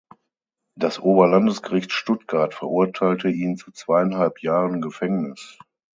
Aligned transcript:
Das 0.75 0.97
Oberlandesgericht 0.97 1.91
Stuttgart 1.91 2.55
verurteilte 2.55 3.29
ihn 3.29 3.55
zu 3.55 3.71
zweieinhalb 3.71 4.41
Jahren 4.41 4.81
Gefängnis. 4.81 5.59